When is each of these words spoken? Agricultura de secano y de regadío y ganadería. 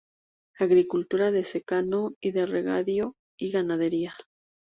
Agricultura 0.57 1.29
de 1.31 1.43
secano 1.43 2.15
y 2.21 2.31
de 2.31 2.47
regadío 2.47 3.13
y 3.37 3.51
ganadería. 3.51 4.15